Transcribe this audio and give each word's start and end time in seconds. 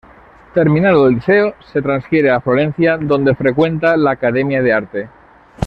Terminado 0.55 1.07
el 1.07 1.13
liceo, 1.13 1.53
se 1.59 1.79
transfiere 1.79 2.31
a 2.31 2.41
Florencia, 2.41 2.97
donde 2.97 3.35
frecuenta 3.35 3.95
la 3.97 4.09
Academia 4.13 4.63
de 4.63 4.73
Arte. 4.73 5.09